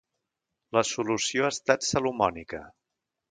[0.77, 2.63] La solució ha estat salomònica.